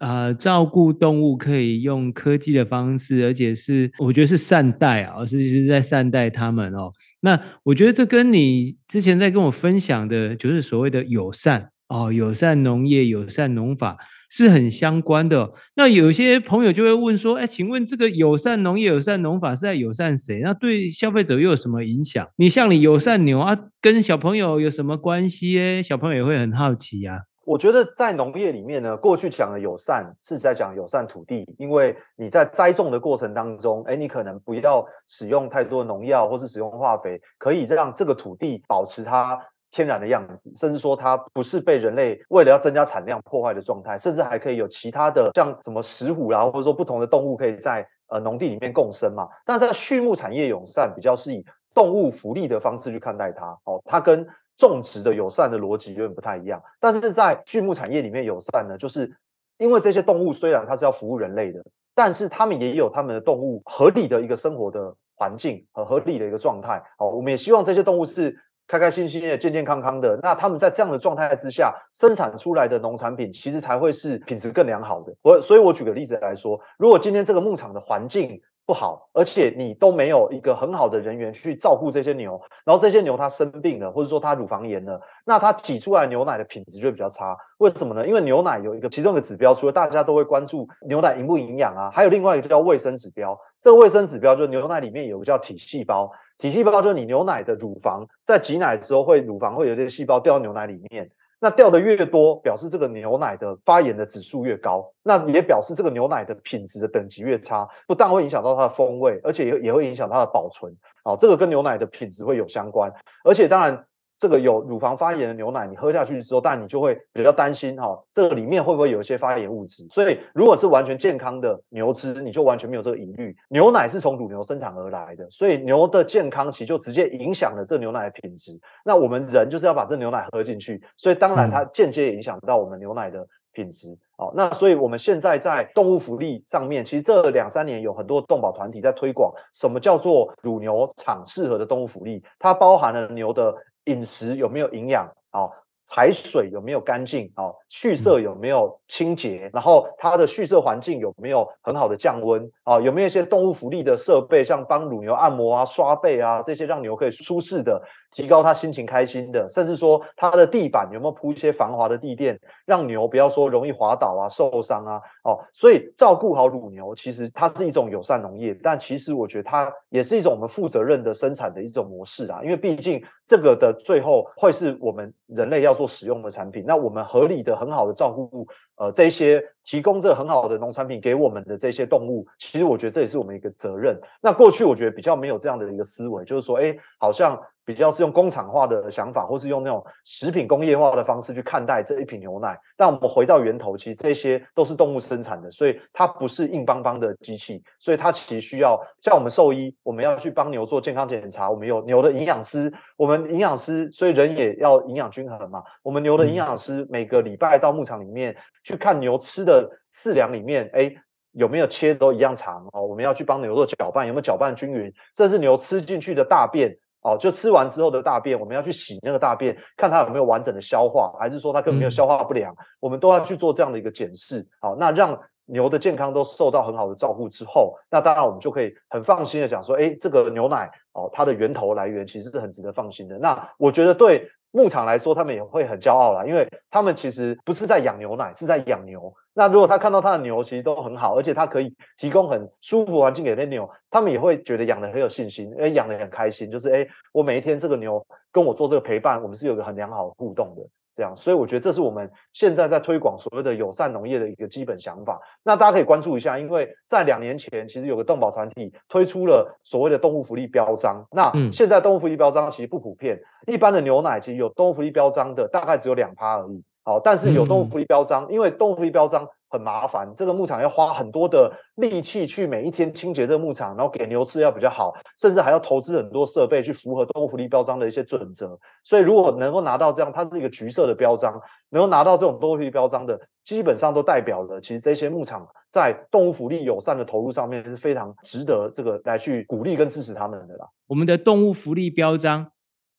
[0.00, 6.90] 呃，照顾动物可以用科技的方式，而且是我觉得是善待啊，是是在善待他们哦。
[7.20, 13.98] 那我觉得这跟你之前在跟我分享的，就是所谓的友善哦，友善农业、友善农法
[14.30, 15.52] 是很相关的哦。
[15.76, 20.40] 那有些朋友就会问说，哎，请问这个友善农业、友善农法是在友善谁？
[20.42, 22.26] 那对消费者又有什么影响？
[22.36, 25.58] 你像你友善牛啊，跟小朋友有什么关系？
[25.60, 27.24] 哎，小朋友也会很好奇呀。
[27.44, 39.38] 我觉得在农业里面呢，过去讲的友善是在讲友善土地，因为你在栽种的过程当中，诶，你可能不要使用太多农药或是使用化肥，可以让这个土地保持它
[39.70, 49.26] 天然的样子，甚至说它不是被人类为了要增加产量破坏的状态，甚至还可以有其他的像什么石虎啦，或者说不同的动物可以在呃农地里面共生嘛。
[49.46, 54.26] 但是在畜牧产业友善比较是以动物福利的方式去看待它，哦，它跟
[54.60, 59.10] 种植的友善的逻辑有点不太一样，但是在畜牧产业里面友善呢，就是
[59.56, 66.82] 因为这些动物虽然它是要服务人类的，但是他们也有他们的动物合理的一个生活的环境和合理的一个状态。
[66.98, 68.36] 哦，我们也希望这些动物是
[68.68, 70.18] 开开心心的、健健康康的。
[70.22, 75.14] 那他们在这样的状态之下生产出来的农产品，其实才会是品质更良好的。
[75.22, 87.36] 我所以，我举个例子来说，如果今天这个牧场的环境，不好，而且你都没有一个很好的人员去照顾这些牛，然后这些牛它生病了，或者说它乳房炎了，那它挤出来牛奶的品质就会比较差。
[87.58, 88.06] 为什么呢？
[88.06, 93.36] 因为牛奶有一个其中一个指标，除了大家都会关注牛奶营不营养啊，还有另外一个叫卫生指标。
[93.60, 101.10] 这个卫生指标就是牛奶里面有个叫体细胞，体细胞就是你牛奶的乳房在挤奶的时候会乳房会有这些细胞掉到牛奶里面。
[101.40, 110.72] 那掉的越多，表示这个牛奶的发炎的指数越高，那也表示这个牛奶的品质的等级越差，不但会影响到它的风味，而且也也会影响它的保存。
[111.02, 112.92] 好，这个跟牛奶的品质会有相关，
[113.24, 113.86] 而且当然。
[114.20, 119.86] 这个有乳房发炎的牛奶，你喝下去之后，但你就会比较担心哈、哦，这个里面会不会有一些发炎物质？
[119.88, 123.34] 所以如果是完全健康的牛脂，你就完全没有这个疑虑。
[123.48, 128.52] 牛奶是从乳牛生产而来的，所以牛的健康其实就直接影响了这牛奶的品质。
[128.84, 133.96] 那我们人就是要把这牛奶喝进去，所以当然它间接影响到我们牛奶的品质。
[134.18, 143.54] 哦，那所以我们现在在动物福利上面，其实这两三年有很多动保团体在推广什么叫做乳牛场适合的动物福利，它包含了牛的。
[143.84, 145.10] 饮食有没有营养？
[145.32, 145.50] 哦，
[145.84, 147.32] 采水有没有干净？
[147.36, 149.50] 哦，蓄色有没有清洁？
[149.52, 152.50] 然后它的蓄色环境有没有很好的降温？
[152.70, 157.82] 啊，有没有一些动物福利的设备，像帮乳牛按摩啊、刷背啊这些，让牛可以舒适的。
[158.12, 165.00] 提高它心情开心的，甚至说它的地板有没有铺一些防滑的地垫，让牛不要说容易滑倒啊、受伤啊。
[165.22, 172.40] 哦，所以照顾好乳牛，其实它是一种友善农业，但其实我觉得它也是一种我们负责任的生产的一种模式啊。
[172.42, 178.44] 因为毕竟这个的最后会是我们人类要做使用的产品，那我们合理的、很好的照顾
[178.80, 183.96] 呃这些提供这很好的农产品给我们的这些动物，其实我觉得这也是我们一个责任。
[184.20, 187.38] 那过去我觉得比较没有这样的一个思维，就是说，哎，好像。
[187.64, 192.58] 比较是用工厂化的想法，或是用那种食品工业化的方式去看待这一瓶牛奶。
[192.76, 205.62] 但我们回到源头，其实这些都是动物生产的，所以它不是硬邦邦的机器，所以它其实需要像我们兽医，我们要去帮牛做健康检查，我们有牛的营养师，我们营养师，所以人也要营养均衡嘛。
[205.82, 210.92] 我们牛的营养师每个礼拜到牧场里面去看牛吃的饲粮里面，哎，
[211.32, 212.82] 有没有切都一样长哦？
[212.82, 214.92] 我们要去帮牛做搅拌，有没有搅拌均匀？
[215.14, 216.76] 甚至牛吃进去的大便。
[217.02, 224.46] 哦，就吃完之后的大便，我们要去洗那个大便，看它有没有完整的消化，还是说它根本没有消化不良，嗯、我们都要去做这样的一个检视。
[224.60, 233.18] 好，那让牛的健康都受到很好的照顾之后，那当然我们就可以很放心的讲说，哎，这个牛奶哦，它的源头来源其实是很值得放心的。
[233.18, 239.12] 那我觉得对牧场来说，他们也会很骄傲啦，因为他们其实不是在养牛奶，是在养牛。
[239.40, 250.62] 那如果他看到他的牛其实都很好，而且他可以提供很舒服环境给那牛，他们也会觉得养的很有信心，诶养的很开心，就是诶我每一天这个牛跟我做这个陪伴，我们是有个很良好的互动的，
[250.94, 255.18] 这样，所以我觉得这是我们现在在推广所谓的友善农业的一个基本想法。
[255.42, 261.02] 那大家可以关注一下，因为在两年前，其实有个动保团体推出了所谓的动物福利标章。
[261.12, 266.62] 那现在动物福利标章其实不普遍，一般的牛奶其实有动物福利标章的大概只有两趴而已。
[266.82, 278.58] 好，但是有动物福利标章，因为动物福利标章很麻烦，这个牧场要花很多的力气去每一天清洁这个牧场，然后给牛吃要比较好，甚至还要投资很多设备去符合动物福利标章的一些准则。
[278.82, 281.38] 所以如果能够拿到这样，它是一个橘色的标章，
[281.68, 290.66] 能够拿到这种动物福利标章的，基本上都代表了其实这些牧场在动物福利友善的投入上面是非常值得这个来去鼓励跟支持他们的啦。
[290.86, 292.50] 我们的动物福利标章。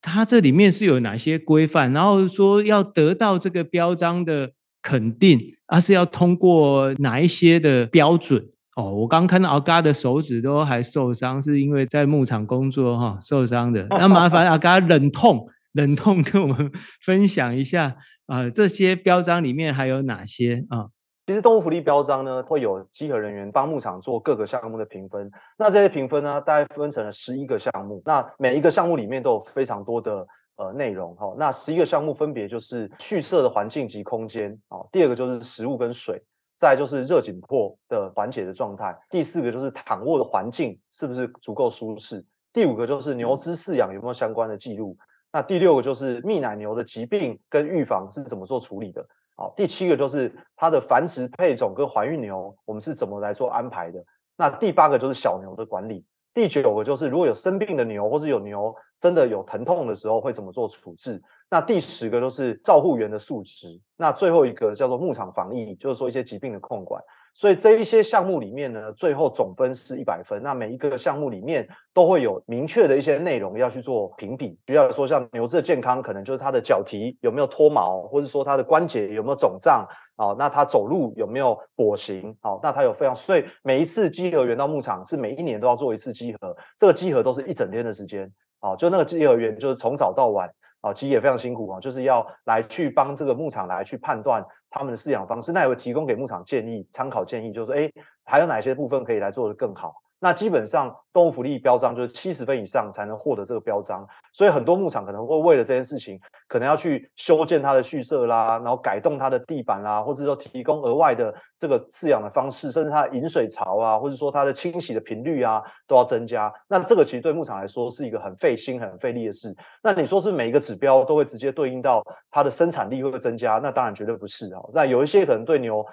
[0.01, 1.93] 它这里面是有哪些规范？
[1.93, 8.47] 然后说要得到这个标章的肯定，而、是要通过哪一些的标准？
[8.75, 13.85] 哦，我刚看到阿嘎的手指都还受伤，是因为在牧场工作哈、受伤的。
[13.89, 20.87] 那麻烦阿嘎忍痛忍痛跟我们分享一下啊、呃，这些标章里面还有哪些啊？
[21.31, 25.31] 其实动物福利标章呢，会有稽核人员帮牧场做各个项目的评分。
[25.57, 28.01] 那这些评分呢，大概分成了十一个项目。
[28.03, 31.33] 那每一个项目里面都有非常多的呃内容哈。
[31.37, 36.21] 那十一个项目分别就是畜舍的环境及空间哦，第二个就是食物跟水，
[36.57, 44.97] 再就是热紧迫的缓解的状态，第四个就是躺卧的环境是不是足够舒适，第五个就是牛只饲养有没有相关的记录，
[45.31, 49.07] 那第六个就是泌奶牛的疾病跟预防是怎么做处理的。
[49.41, 53.99] 好，第七个就是它的繁殖配种跟怀孕牛，我们是怎么来做安排的？
[54.37, 61.19] 那第八个就是小牛的管理，第九个就是如果有生病的牛，或是有牛真的有疼痛的时候，会怎么做处置？
[61.49, 67.01] 那第十个就是照护员的数值，那最后一个叫做牧场防疫，就是说一些疾病的控管。
[67.33, 70.41] 所以这一些项目里面呢，最后总分是一百分。
[70.43, 74.57] 那每一个项目里面都会有明确的一些内容要去做评比。
[74.65, 80.35] 比如说像牛只的健康，可能就是它的脚蹄有没有脱毛，或者说它的关节有没有肿胀啊？
[80.37, 82.35] 那它走路有没有跛行？
[82.41, 88.29] 好，那它有非常，所以每一次稽核员到牧场是每一年都要做一次稽核，这个稽核都是一整天的时间。
[88.59, 90.49] 啊，就那个稽核员就是从早到晚。
[90.81, 97.91] 啊，其实也非常辛苦啊，就是要来去帮这个牧场来去判断他们的饲养方式，那也会提供给牧场建议、参考建议，就是说，哎，
[98.23, 100.00] 还有哪些部分可以来做的更好。
[100.23, 116.53] 那基本上动物福利标章就是七十分以上才能获得这个标章，所以很多牧场可能会为了这件事情，可能要去修建它的畜舍啦，然后改动它的地板啦，或者说提供额外的这个饲养的方式，甚至它的饮水槽啊，或者说它的清洗的频率啊，都要增加。
[116.67, 119.51] 那这个其实对牧场来说是一个很费心、很费力的事。
[119.81, 123.57] 那你说是每一个指标都会直接对应到它的生产力会不会增加？
[123.57, 124.61] 那当然绝对不是啊。
[124.71, 125.83] 那有一些可能对牛。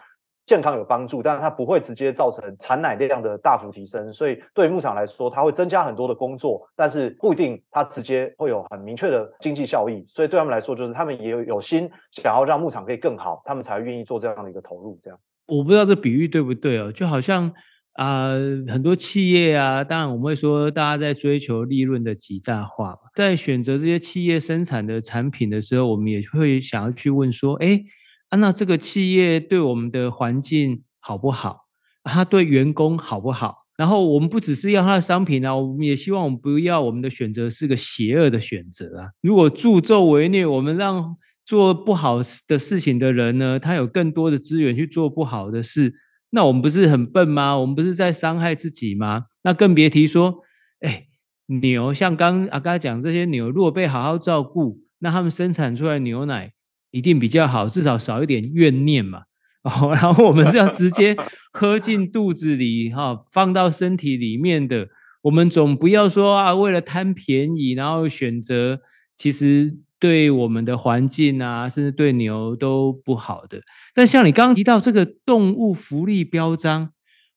[0.49, 10.03] 健康有帮助，但是它不会直接造成产奶量的大幅提升，所以对牧场来说，它会增加很多的工作，但是不一定它直接会有很明确的经济效益。
[10.09, 14.99] 所以对他们来说，就是他们也有有心想要让牧场可以更好，他们才愿意做这样的一个投入。
[15.05, 17.53] 这样，我不知道这比喻对不对哦，就好像
[17.93, 18.31] 啊、
[18.69, 27.83] 很多企业啊，当然我们会说，大家在追求利润的极大化，在选择这些企业生产的产品的时候，我们也会想要去问说，哎。
[28.29, 31.67] 啊，那这个企业对我们的环境好不好？
[32.05, 33.57] 他对员工好不好？
[33.77, 39.11] 然后我们不只是要他的商品啊，我们也希望我们不要我们的选择是个邪恶的选择啊。
[39.21, 41.15] 如果助纣为虐，我们让
[41.45, 45.95] 做不好的事情的人呢，他有更多的资源去做不好的事，
[46.31, 47.59] 那我们不是很笨吗？
[47.59, 49.25] 我们不是在伤害自己吗？
[49.43, 50.43] 那更别提说，
[50.81, 51.07] 哎，
[51.47, 56.53] 牛像刚阿嘎讲这些牛，如果被好好照顾，那他们生产出来牛奶。
[56.91, 59.23] 一定比较好，至少少一点怨念嘛。
[59.63, 61.17] 哦， 然后我们是要直接
[61.53, 64.89] 喝进肚子里哈、哦，放到身体里面的。
[65.23, 68.81] 我们总不要说啊，为了贪便宜，然后选择
[69.17, 73.61] 其实对我们的环境啊，甚至对牛都不好的。
[73.95, 76.91] 但像你刚刚提到这个动物福利标章。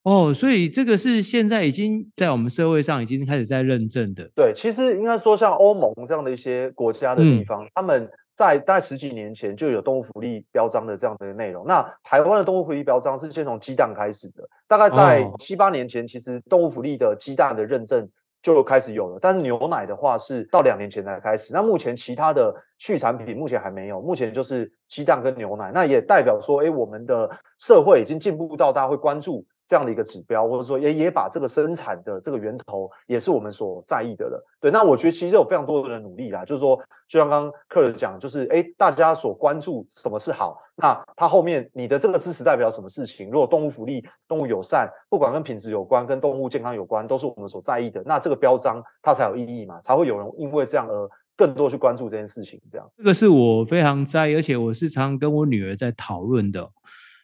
[0.03, 4.31] 哦，所以这个是现在已经在我们社会上已经开始在认证的。
[4.33, 8.09] 对，其实应该说像欧盟这样的一些国家的地方，嗯、他们
[8.41, 11.63] 在大概十几年前就有动物福利标章的这样的内容。
[11.67, 18.09] 那台湾的动物福利标章是先从鸡蛋开始的，大概在七八年前，其实动物福利的鸡蛋的认证
[18.41, 19.19] 就开始有了。
[19.21, 21.53] 但是牛奶的话是到两年前才开始。
[21.53, 25.71] 那目前其他的畜产品目前还没有，目前就是鸡蛋跟牛奶。
[25.71, 27.29] 那也代表说，哎，我们的
[27.59, 29.45] 社会已经进步到大家会关注。
[29.71, 34.45] 这样的一个指标，或者说也也把这个生产的这个源头也是我们所在意的了。
[34.59, 36.75] 对，那我觉得其实有非常多的人努力啦，就是说，
[37.07, 43.31] 就像刚刚客人讲，就是哎，大家所关注什么是好，那它后面你的这个支持代表什么事情？
[43.31, 52.59] 如果动物福利、动物友善，不管跟品质有关、跟动物健康有关，都是我们所在意的，那这个标章它才有意义嘛，才会有人因为这样而更多去关注这件事情。
[52.69, 56.69] 这样，这个是我非常在意，而且我是常跟我女儿在讨论的。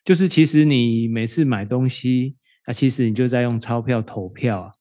[0.07, 4.71] 就是其实你每次买东西，啊、其实你就在用钞票投票啊。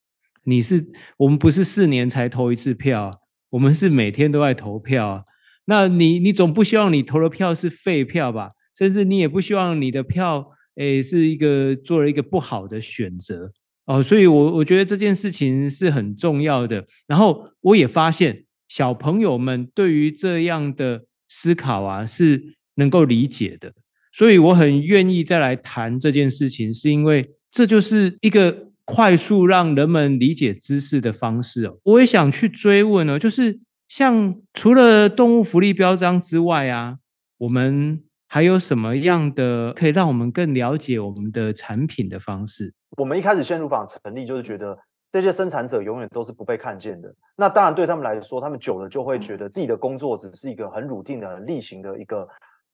[0.44, 3.12] 你是我们不是四年才投一次票啊，
[3.50, 5.22] 我们是每天都在投票啊。
[5.64, 8.50] 那你你总不希望你投的票是废票吧？
[8.78, 13.50] 甚至你也不希望你的票诶是一个做了一个不好的选择
[13.86, 14.00] 哦。
[14.00, 16.86] 所以我我觉得这件事情是很重要的。
[17.08, 23.72] 然后我也发现小朋友们对于这样的思考啊是能够理解的。
[24.16, 31.76] 所以我很愿意再来谈这件事情，是因为这就是一个快速让人们理解知识的方式哦。
[31.84, 36.96] 我也想去追问呢，就是像除了动物福利标章之外啊，
[37.36, 42.72] 我们还有什么样的可以让我们更了解我们的产品的方式？
[42.96, 44.78] 我们一开始先入坊成立就是觉得
[45.12, 47.14] 这些生产者永远都是不被看见的。
[47.36, 52.26] 那当然对他们来说，他们久了就会觉得自己的工作只是一个很 routine 的、例行的一个。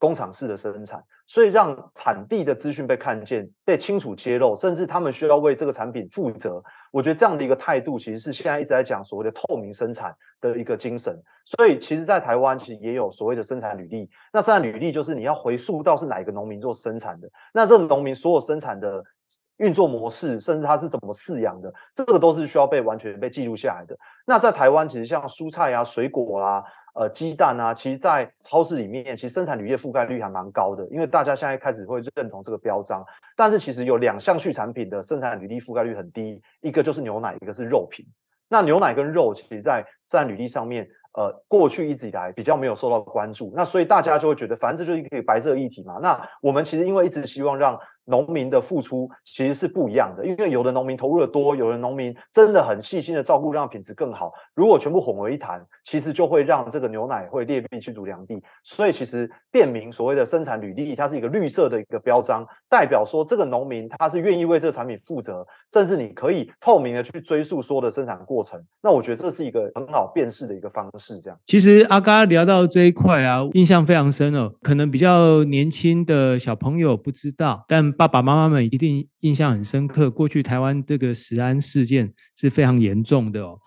[0.03, 6.61] 工厂式的生产，所以让产地的资讯被看见、被清楚揭露，甚至他们需要为这个产品负责。
[6.91, 11.17] 我觉得这样的一个态度，其实是现在一直在讲所谓的透明生产的一个精神。
[11.45, 14.11] 所以，其实，在台湾其实也有所谓的生产履历。
[14.33, 19.01] 那生产履历就是你要回溯到是哪一个农民做生产的，那这个农民所有生产的
[19.59, 23.97] 运作模式，甚至他是怎么饲养的，这个都是需要被完全被记录下来的。
[24.27, 26.65] 那在台湾，其实像蔬菜啊、水果啊。
[26.95, 33.03] 呃，鸡蛋啊，其实，在超市里面，其实生产履历覆盖率还蛮高的，因为大家现在开始会认同这个标章。
[33.35, 38.05] 但是，其实有两项畜产品的生产履历覆盖率很低，一个就是牛奶，一个是肉品。
[38.49, 43.51] 那牛奶跟肉，其实在生产履历上面，呃，过去一直以来比较没有受到关注。
[43.57, 45.99] 那所以大家就会觉得，反正这就是一个白色议题嘛。
[46.03, 54.33] 那我们其实因为一直希望让农民的付出其实是不一样的，因为有的农民投入的多，有的农民真的很细心的照顾，让品质更好。
[54.55, 58.43] 如果全部混为一谈，其实就会让这个牛奶会劣币驱逐良币。
[58.65, 68.61] 所以其实便民所谓的生产履历，它是一个绿色的一个标章，代表说这个农民他是愿意为这个产品负责，甚至你可以透明的去追溯说的生产过程。
[68.83, 71.19] 那我觉得这是一个很好辨识的一个方式。
[71.21, 74.53] 这样，其实阿嘎聊到这一块啊，印象非常深哦。
[74.63, 80.11] 可能比较年轻的小朋友不知道，但爸爸妈妈们一定印象很深刻。
[80.11, 83.59] 过去台湾这个食安事件是非常严重的哦。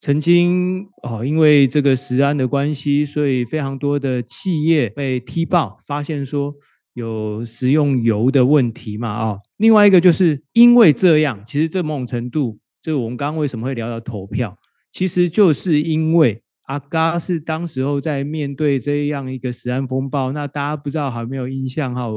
[0.00, 6.54] 曾经哦，因为这个食安的关系，所以非常多的企业被踢爆，发现说
[6.92, 9.38] 有食用油的问题嘛啊。
[9.56, 14.56] 另外一个就是因为这样，其实这某种程度，就我们刚刚为什么会聊到投票，
[14.92, 16.43] 其实就是因为。
[16.64, 22.08] 阿嘎是当时候在面对这样一个食安风暴，那大家不知道还有没有印象哈？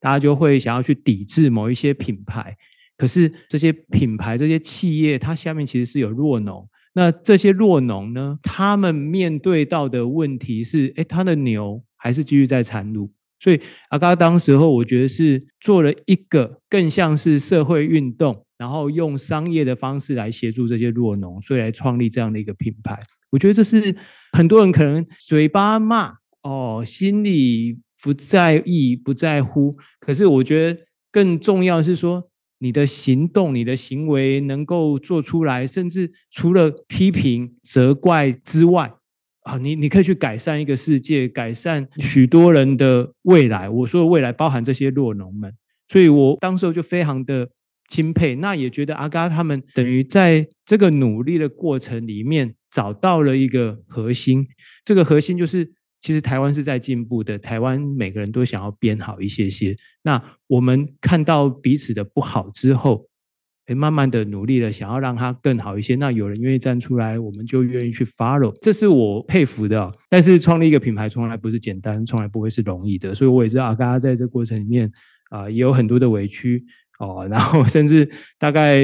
[0.00, 2.56] 大家就会想要去抵制某一些品牌，
[2.96, 6.68] 可是这些品牌、这些企业，它下面其实是有弱农。
[6.94, 13.12] 那这些弱农呢，他们面对到的问题是，诶，他的牛还是继续在产乳。
[13.38, 22.98] 所以阿嘎当时候，我觉得是做了一个更像是社会运动，然后用商业的方式来协助这些弱农，所以来创立这样的一个品牌。
[23.30, 23.96] 我觉得这是
[24.32, 29.76] 很多人可能嘴巴骂哦，心里不在意、不在乎。
[30.00, 30.80] 可是我觉得
[31.12, 32.28] 更重要是说，
[32.58, 38.92] 你的行动、你的行为能够做出来，甚至除了批评、责怪之外，
[39.42, 43.68] 啊，你你可以去改善一个世界，改善许多人的未来。
[43.68, 45.54] 我说的未来包含这些弱农们，
[45.88, 47.48] 所以我当时候就非常的
[47.88, 52.54] 钦佩，那也觉得阿嘎他们等于在这个努力的过程里面。
[52.70, 54.46] 找到了一个核心，
[54.84, 59.76] 这个核心就是其实台湾是在进步的，台湾每个人都想要变好一些些。
[60.02, 63.06] 那我们看到彼此的不好之后，
[63.66, 65.94] 诶，慢慢的努力了，想要让它更好一些。
[65.96, 69.92] 那有人愿意站出来，我们就愿意去 follow，这是我佩服的。
[70.08, 73.14] 但是创立一个品牌从来不是简单，从来不会是容易的。
[73.14, 74.90] 所以我也知道阿嘎在这过程里面
[75.28, 76.64] 啊、也有很多的委屈
[76.98, 77.28] 哦。
[77.30, 78.80] 然后甚至大概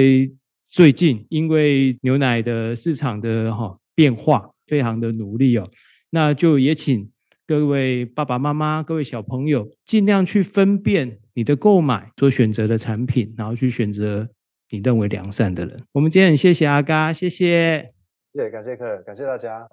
[0.76, 5.66] 最近因为牛奶的市场的哈、哦、变化，非常的努力哦。
[6.10, 7.10] 那就也请
[7.46, 14.28] 各位爸爸妈妈、各位小朋友，尽量去分辨你的购买所选择的产品，然后去选择
[14.68, 15.82] 你认为良善的人。
[15.92, 17.88] 我们今天很谢谢阿嘎，谢谢，
[18.34, 19.66] 谢谢，感谢客，感谢大家。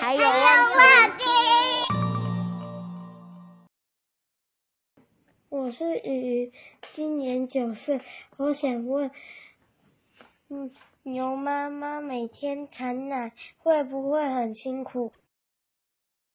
[0.00, 0.20] 还有
[5.54, 6.52] 我是雨雨，
[6.96, 8.00] 今年九岁，
[8.38, 9.08] 我想问，
[10.50, 10.72] 嗯。
[11.04, 15.12] 牛妈妈每天产奶会不会很辛苦？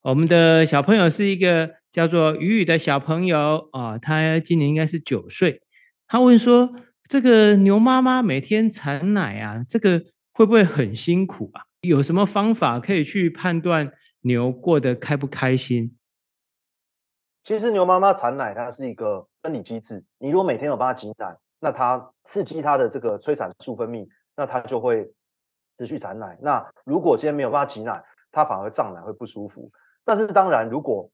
[0.03, 5.63] 我们的小朋友是一个叫做雨雨的小朋友啊，他今年应该是九岁。
[6.07, 6.69] 他问说
[7.09, 11.63] ：“这个牛妈妈每天产奶啊，这个会不会很辛苦啊？
[11.81, 13.91] 有什么方法可以去判断
[14.21, 15.97] 牛过得开不开心？”
[17.43, 24.07] 其实牛妈妈产奶它是一个生理机制，你如果每天有帮它挤奶，那它刺激它的这个催产素分泌。
[24.35, 25.05] 那它就会
[25.77, 26.37] 持续产奶。
[26.39, 29.69] 那如果今天没有办法挤奶，它反而胀奶，会不舒服。
[30.05, 31.09] 但是当然，如果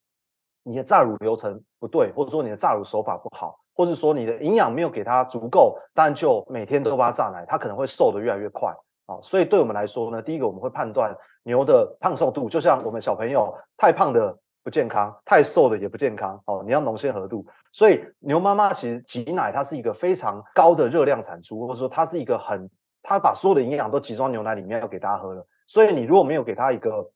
[0.62, 8.72] 你的榨乳流程不对，或者说你的榨乳手法不好，或者说你的营养没有给它足够，但就每天都帮它榨奶，它可能会瘦得越来越快
[9.08, 9.18] 啊。
[9.24, 11.12] 所以对我们来说呢，第一个我们会判断
[11.42, 16.64] 牛的胖瘦度，就像我们小朋友太胖的不健康，太瘦的也不健康哦。
[16.66, 22.68] 你要浓鲜合度，所以牛妈妈其实挤奶它是一个非常高的热量产出，或者说它是一个很。
[23.08, 27.08] 它把所有的营养都集中牛奶里面要给大家喝了，所以你如果没有给它一个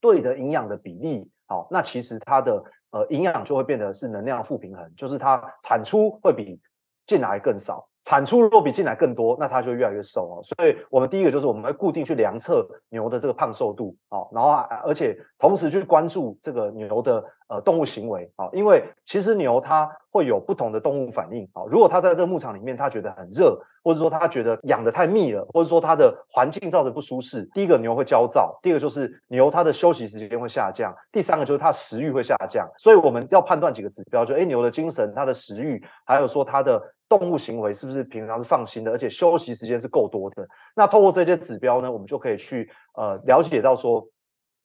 [0.00, 2.62] 对的营养的比例，好，那其实它的
[2.92, 6.60] 呃营养就会变得是能量负平衡，就是它产出会比
[7.06, 7.88] 进来更少。
[8.06, 10.34] 产出如果比进来更多，那它就越来越瘦哦。
[10.44, 14.50] 所以，我们第一个就是我们会固定去量测牛的这个胖瘦度，哦，然后
[14.84, 32.68] 而且同时去关注这个牛的呃动物行为，啊，因为其实牛它会有不同的动物反应，啊，如果它在这个牧场里面，它觉得很热，或者说它觉得养得太密了，或者说它的环境造成不舒适，第一个牛会焦躁，第二个就是牛它的休息时间会下降，第三个就是它食欲会下降。
[32.78, 36.80] 所以我们要判断几个指标，就诶牛的精神、它的食欲，还有说它的。
[37.08, 40.46] 动物行为是不是平常是放心的，而且休息时间是够多的？
[40.74, 44.06] 那透过这些指标呢，我们就可以去呃了解到说，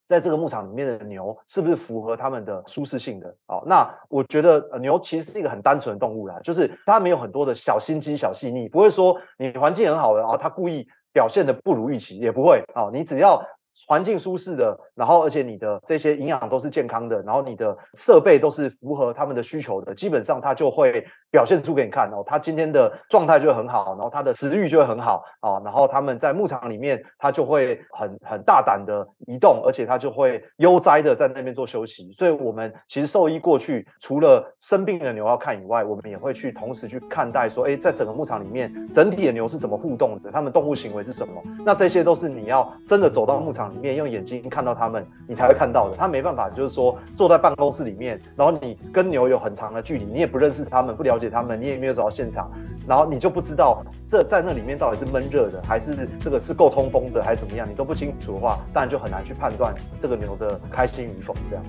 [0.07, 3.35] 在这个牧场里面的牛是不是符合他们的舒适性的？
[3.45, 13.41] 好，那我觉得呃牛其实是一个很单纯的动物啦，就是它没有很多的小心机、小细腻，不会说你环境很好的啊，它故意表现得不如预期，也不会啊，你只要。
[13.87, 22.23] 环境舒适的，然后而且你的这些营养都是健康的，然后你的设备都是符合他们的需求的，基本上它就会表现出给你看哦。
[22.25, 32.11] 它今天的状态就会很好，然后它的食欲就会很好啊，然后他们在牧场里面，它就会很很大胆的移动，而且它就会悠哉的在那边做休息。
[32.11, 41.41] 所以，我们其实兽医过去除了生病的牛要看以外，我们也会去同时去看待说，哎，在整个牧场里面，整体的牛是怎么互动的，他们动物行为是什么？
[41.65, 45.95] 那这些都是你要真的走到牧场里面用眼睛看到他们，你才会看到的。
[45.95, 52.51] 他没办法，就是说坐在办公室里面，然后你跟牛有很长的距离，你也不认识他们，不了解他们，你也没有走到现场，
[52.87, 61.35] 然后你就不知道这在那里面到底是闷热的，还是这个是够通风的，还是怎么样，你都不清楚的话，当然就很难去判断这个牛的开心与否。
[61.49, 61.63] 这样，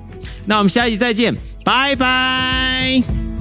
[0.46, 1.34] 那我们下一集再见，
[1.64, 3.31] 拜拜。